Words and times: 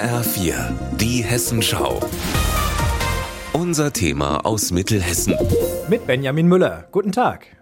HR4, 0.00 0.54
die 0.96 1.22
Hessenschau. 1.22 2.00
Unser 3.52 3.92
Thema 3.92 4.46
aus 4.46 4.72
Mittelhessen. 4.72 5.34
Mit 5.90 6.06
Benjamin 6.06 6.46
Müller. 6.46 6.88
Guten 6.90 7.12
Tag. 7.12 7.58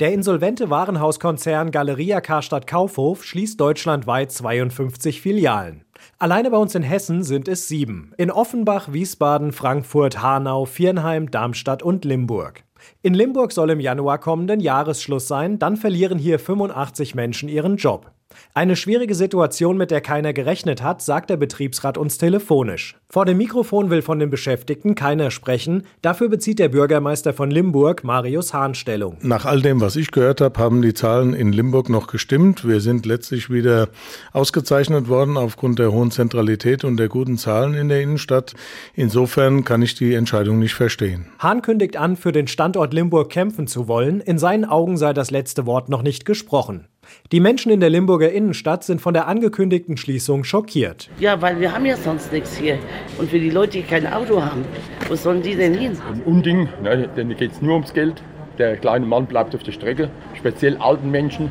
Der 0.00 0.14
insolvente 0.14 0.70
Warenhauskonzern 0.70 1.70
Galeria 1.70 2.22
Karstadt 2.22 2.66
Kaufhof 2.66 3.24
schließt 3.24 3.60
deutschlandweit 3.60 4.32
52 4.32 5.20
Filialen. 5.20 5.84
Alleine 6.18 6.50
bei 6.50 6.56
uns 6.56 6.74
in 6.74 6.82
Hessen 6.82 7.22
sind 7.22 7.46
es 7.46 7.68
sieben. 7.68 8.14
In 8.16 8.30
Offenbach, 8.30 8.94
Wiesbaden, 8.94 9.52
Frankfurt, 9.52 10.22
Hanau, 10.22 10.64
Viernheim, 10.64 11.30
Darmstadt 11.30 11.82
und 11.82 12.06
Limburg. 12.06 12.64
In 13.02 13.12
Limburg 13.12 13.52
soll 13.52 13.68
im 13.68 13.80
Januar 13.80 14.16
kommenden 14.16 14.60
Jahresschluss 14.60 15.28
sein, 15.28 15.58
dann 15.58 15.76
verlieren 15.76 16.18
hier 16.18 16.38
85 16.38 17.14
Menschen 17.14 17.50
ihren 17.50 17.76
Job. 17.76 18.15
Eine 18.56 18.74
schwierige 18.74 19.14
Situation, 19.14 19.76
mit 19.76 19.90
der 19.90 20.00
keiner 20.00 20.32
gerechnet 20.32 20.82
hat, 20.82 21.02
sagt 21.02 21.28
der 21.28 21.36
Betriebsrat 21.36 21.98
uns 21.98 22.16
telefonisch. 22.16 22.96
Vor 23.08 23.26
dem 23.26 23.36
Mikrofon 23.36 23.90
will 23.90 24.00
von 24.00 24.18
den 24.18 24.30
Beschäftigten 24.30 24.94
keiner 24.94 25.30
sprechen. 25.30 25.82
Dafür 26.00 26.30
bezieht 26.30 26.58
der 26.58 26.70
Bürgermeister 26.70 27.34
von 27.34 27.50
Limburg, 27.50 28.02
Marius 28.02 28.54
Hahn, 28.54 28.74
Stellung. 28.74 29.18
Nach 29.20 29.44
all 29.44 29.60
dem, 29.60 29.82
was 29.82 29.94
ich 29.96 30.10
gehört 30.10 30.40
habe, 30.40 30.58
haben 30.58 30.80
die 30.80 30.94
Zahlen 30.94 31.34
in 31.34 31.52
Limburg 31.52 31.90
noch 31.90 32.06
gestimmt. 32.06 32.66
Wir 32.66 32.80
sind 32.80 33.04
letztlich 33.04 33.50
wieder 33.50 33.88
ausgezeichnet 34.32 35.08
worden 35.08 35.36
aufgrund 35.36 35.78
der 35.78 35.92
hohen 35.92 36.10
Zentralität 36.10 36.82
und 36.82 36.96
der 36.96 37.08
guten 37.08 37.36
Zahlen 37.36 37.74
in 37.74 37.90
der 37.90 38.00
Innenstadt. 38.00 38.54
Insofern 38.94 39.64
kann 39.64 39.82
ich 39.82 39.94
die 39.94 40.14
Entscheidung 40.14 40.58
nicht 40.58 40.74
verstehen. 40.74 41.26
Hahn 41.38 41.60
kündigt 41.60 41.98
an, 41.98 42.16
für 42.16 42.32
den 42.32 42.48
Standort 42.48 42.94
Limburg 42.94 43.30
kämpfen 43.30 43.66
zu 43.66 43.86
wollen. 43.86 44.20
In 44.20 44.38
seinen 44.38 44.64
Augen 44.64 44.96
sei 44.96 45.12
das 45.12 45.30
letzte 45.30 45.66
Wort 45.66 45.90
noch 45.90 46.00
nicht 46.00 46.24
gesprochen. 46.24 46.88
Die 47.32 47.40
Menschen 47.40 47.70
in 47.72 47.80
der 47.80 47.90
Limburger 47.90 48.30
Innenstadt 48.32 48.84
sind 48.84 49.00
von 49.00 49.14
der 49.14 49.26
angekündigten 49.26 49.96
Schließung 49.96 50.44
schockiert. 50.44 51.08
Ja, 51.18 51.40
weil 51.42 51.60
wir 51.60 51.72
haben 51.72 51.86
ja 51.86 51.96
sonst 51.96 52.32
nichts 52.32 52.56
hier. 52.56 52.78
Und 53.18 53.30
für 53.30 53.38
die 53.38 53.50
Leute, 53.50 53.78
die 53.78 53.82
kein 53.82 54.06
Auto 54.06 54.42
haben, 54.42 54.64
wo 55.08 55.14
sollen 55.14 55.42
die 55.42 55.54
denn 55.54 55.74
hin? 55.74 55.96
Ein 56.12 56.22
Unding, 56.22 56.68
ne, 56.82 57.08
denn 57.16 57.36
geht 57.36 57.52
es 57.52 57.62
nur 57.62 57.74
ums 57.74 57.92
Geld. 57.92 58.22
Der 58.58 58.76
kleine 58.76 59.04
Mann 59.04 59.26
bleibt 59.26 59.54
auf 59.54 59.62
der 59.62 59.72
Strecke. 59.72 60.10
Speziell 60.34 60.76
alten 60.78 61.10
Menschen 61.10 61.50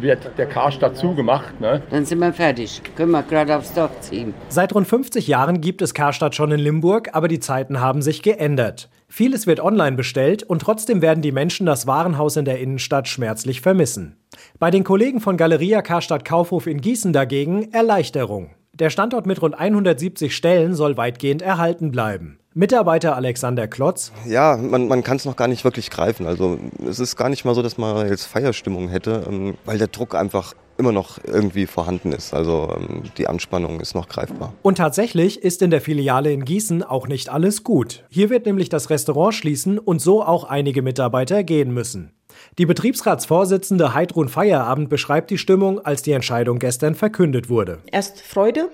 wird 0.00 0.30
der 0.38 0.46
Karstadt 0.46 0.96
zugemacht. 0.96 1.60
Ne? 1.60 1.82
Dann 1.90 2.04
sind 2.04 2.18
wir 2.18 2.32
fertig. 2.32 2.82
Können 2.96 3.12
wir 3.12 3.22
gerade 3.22 3.56
aufs 3.56 3.72
Dorf 3.74 4.00
ziehen. 4.00 4.34
Seit 4.48 4.74
rund 4.74 4.86
50 4.86 5.26
Jahren 5.26 5.60
gibt 5.60 5.82
es 5.82 5.94
Karstadt 5.94 6.34
schon 6.34 6.52
in 6.52 6.60
Limburg, 6.60 7.10
aber 7.12 7.28
die 7.28 7.40
Zeiten 7.40 7.80
haben 7.80 8.02
sich 8.02 8.22
geändert. 8.22 8.88
Vieles 9.08 9.46
wird 9.46 9.60
online 9.60 9.96
bestellt 9.96 10.42
und 10.42 10.62
trotzdem 10.62 11.00
werden 11.00 11.22
die 11.22 11.32
Menschen 11.32 11.66
das 11.66 11.86
Warenhaus 11.86 12.36
in 12.36 12.44
der 12.44 12.58
Innenstadt 12.58 13.08
schmerzlich 13.08 13.60
vermissen. 13.60 14.16
Bei 14.58 14.70
den 14.70 14.84
Kollegen 14.84 15.20
von 15.20 15.36
Galeria 15.36 15.82
Karstadt 15.82 16.24
Kaufhof 16.24 16.66
in 16.66 16.80
Gießen 16.80 17.12
dagegen 17.12 17.72
Erleichterung. 17.72 18.50
Der 18.74 18.90
Standort 18.90 19.26
mit 19.26 19.40
rund 19.40 19.58
170 19.58 20.36
Stellen 20.36 20.74
soll 20.74 20.96
weitgehend 20.96 21.40
erhalten 21.40 21.90
bleiben. 21.90 22.38
Mitarbeiter 22.52 23.16
Alexander 23.16 23.68
Klotz. 23.68 24.12
Ja, 24.26 24.56
man, 24.56 24.88
man 24.88 25.02
kann 25.02 25.16
es 25.16 25.24
noch 25.24 25.36
gar 25.36 25.48
nicht 25.48 25.64
wirklich 25.64 25.90
greifen. 25.90 26.26
Also 26.26 26.58
es 26.88 26.98
ist 26.98 27.16
gar 27.16 27.28
nicht 27.28 27.44
mal 27.44 27.54
so, 27.54 27.62
dass 27.62 27.76
man 27.78 28.08
jetzt 28.08 28.24
Feierstimmung 28.24 28.88
hätte, 28.88 29.24
ähm, 29.28 29.58
weil 29.64 29.78
der 29.78 29.88
Druck 29.88 30.14
einfach 30.14 30.54
immer 30.78 30.92
noch 30.92 31.18
irgendwie 31.24 31.66
vorhanden 31.66 32.12
ist. 32.12 32.34
Also 32.34 32.74
ähm, 32.76 33.02
die 33.18 33.28
Anspannung 33.28 33.80
ist 33.80 33.94
noch 33.94 34.08
greifbar. 34.08 34.52
Und 34.62 34.78
tatsächlich 34.78 35.42
ist 35.42 35.62
in 35.62 35.70
der 35.70 35.80
Filiale 35.80 36.32
in 36.32 36.44
Gießen 36.44 36.82
auch 36.82 37.08
nicht 37.08 37.28
alles 37.28 37.64
gut. 37.64 38.04
Hier 38.08 38.30
wird 38.30 38.46
nämlich 38.46 38.68
das 38.68 38.90
Restaurant 38.90 39.34
schließen 39.34 39.78
und 39.78 40.00
so 40.00 40.22
auch 40.22 40.44
einige 40.44 40.82
Mitarbeiter 40.82 41.44
gehen 41.44 41.72
müssen. 41.72 42.12
Die 42.58 42.66
Betriebsratsvorsitzende 42.66 43.94
Heidrun 43.94 44.28
Feierabend 44.28 44.88
beschreibt 44.88 45.30
die 45.30 45.38
Stimmung, 45.38 45.84
als 45.84 46.02
die 46.02 46.12
Entscheidung 46.12 46.58
gestern 46.58 46.94
verkündet 46.94 47.48
wurde. 47.48 47.78
Erst 47.90 48.20
Freude 48.20 48.70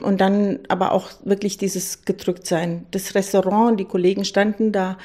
und 0.00 0.20
dann 0.20 0.60
aber 0.68 0.92
auch 0.92 1.10
wirklich 1.24 1.56
dieses 1.56 2.04
Gedrücktsein. 2.04 2.86
Das 2.90 3.14
Restaurant, 3.14 3.78
die 3.78 3.84
Kollegen 3.84 4.24
standen 4.24 4.72
da. 4.72 4.98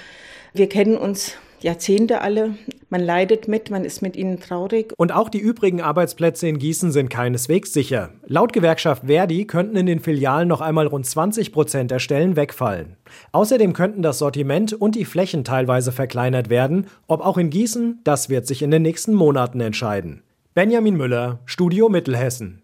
Wir 0.54 0.70
kennen 0.70 0.98
uns 0.98 1.34
Jahrzehnte 1.62 2.22
alle. 2.22 2.56
Man 2.92 3.02
leidet 3.02 3.48
mit, 3.48 3.70
man 3.70 3.86
ist 3.86 4.02
mit 4.02 4.16
ihnen 4.16 4.40
traurig. 4.40 4.94
Und 4.98 5.12
auch 5.12 5.30
die 5.30 5.38
übrigen 5.38 5.80
Arbeitsplätze 5.80 6.48
in 6.48 6.58
Gießen 6.58 6.92
sind 6.92 7.10
keineswegs 7.10 7.72
sicher. 7.72 8.10
Laut 8.26 8.52
Gewerkschaft 8.52 9.06
Verdi 9.06 9.46
könnten 9.46 9.76
in 9.76 9.86
den 9.86 10.00
Filialen 10.00 10.48
noch 10.48 10.60
einmal 10.60 10.88
rund 10.88 11.06
20 11.06 11.52
Prozent 11.52 11.92
der 11.92 12.00
Stellen 12.00 12.36
wegfallen. 12.36 12.96
Außerdem 13.32 13.74
könnten 13.74 14.02
das 14.02 14.18
Sortiment 14.18 14.74
und 14.74 14.96
die 14.96 15.06
Flächen 15.06 15.44
teilweise 15.44 15.92
verkleinert 15.92 16.50
werden. 16.50 16.88
Ob 17.06 17.24
auch 17.24 17.38
in 17.38 17.52
Gießen, 17.52 18.00
das 18.04 18.30
wird 18.30 18.48
sich 18.48 18.64
in 18.64 18.72
den 18.72 18.82
nächsten 18.82 19.14
Monaten 19.14 19.62
entscheiden. 19.62 20.24
Benjamin 20.56 20.98
Müller, 20.98 21.42
Studio 21.46 21.90
Mittelhessen. 21.90 22.59